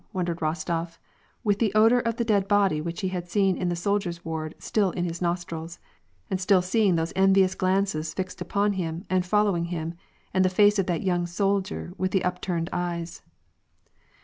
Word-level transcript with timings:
"wondered 0.13 0.39
Kostof, 0.39 0.97
with 1.43 1.59
the 1.59 1.71
odor 1.75 1.99
of 1.99 2.15
the 2.17 2.23
dead 2.25 2.47
body 2.47 2.81
which 2.81 3.01
he 3.01 3.09
had 3.09 3.29
seen 3.29 3.55
in 3.55 3.69
the 3.69 3.75
soldiers' 3.75 4.25
ward 4.25 4.55
still 4.57 4.89
in 4.89 5.05
his 5.05 5.21
nostrils, 5.21 5.77
and 6.27 6.41
still 6.41 6.63
seeing 6.63 6.95
those 6.95 7.13
envious 7.15 7.53
glances 7.53 8.11
fixed 8.11 8.41
upon 8.41 8.73
him 8.73 9.05
and 9.11 9.27
fol 9.27 9.45
lowing 9.45 9.65
him, 9.65 9.93
and 10.33 10.43
the 10.43 10.49
face 10.49 10.79
of 10.79 10.87
that 10.87 11.03
young 11.03 11.27
soldier 11.27 11.93
with 11.99 12.09
the 12.09 12.23
up 12.25 12.41
turned 12.41 12.67
eyes. 12.73 13.21